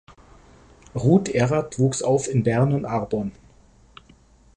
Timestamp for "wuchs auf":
1.77-2.27